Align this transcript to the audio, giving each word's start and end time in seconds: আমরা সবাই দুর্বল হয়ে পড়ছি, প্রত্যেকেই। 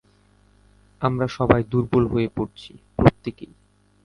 আমরা 1.01 1.27
সবাই 1.27 1.61
দুর্বল 1.63 2.03
হয়ে 2.07 2.29
পড়ছি, 2.35 2.71
প্রত্যেকেই। 2.95 3.53